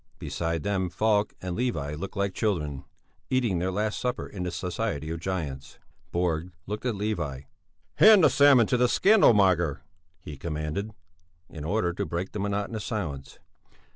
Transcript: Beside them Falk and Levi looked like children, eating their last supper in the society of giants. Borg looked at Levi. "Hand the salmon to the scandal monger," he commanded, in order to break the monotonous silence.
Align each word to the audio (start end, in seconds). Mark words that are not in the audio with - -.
Beside 0.17 0.63
them 0.63 0.89
Falk 0.89 1.35
and 1.43 1.55
Levi 1.55 1.93
looked 1.93 2.17
like 2.17 2.33
children, 2.33 2.85
eating 3.29 3.59
their 3.59 3.71
last 3.71 3.99
supper 3.99 4.25
in 4.25 4.41
the 4.41 4.49
society 4.49 5.11
of 5.11 5.19
giants. 5.19 5.77
Borg 6.11 6.51
looked 6.65 6.87
at 6.87 6.95
Levi. 6.95 7.41
"Hand 7.97 8.23
the 8.23 8.29
salmon 8.31 8.65
to 8.65 8.77
the 8.77 8.89
scandal 8.89 9.33
monger," 9.35 9.83
he 10.19 10.37
commanded, 10.37 10.89
in 11.51 11.63
order 11.63 11.93
to 11.93 12.03
break 12.03 12.31
the 12.31 12.39
monotonous 12.39 12.83
silence. 12.83 13.37